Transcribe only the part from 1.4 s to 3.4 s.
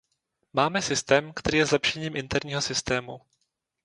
je zlepšením interního systému.